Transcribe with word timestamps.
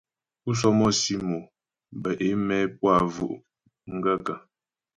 Pú 0.41 0.49
sɔ́mɔ́sì 0.59 1.15
mo 1.27 1.37
bə 2.01 2.09
é 2.25 2.27
mɛ́ 2.47 2.59
pú 2.77 2.83
a 2.95 2.97
bvʉ̀' 3.13 3.41
m 3.89 3.93
gaə̂kə́? 4.03 4.37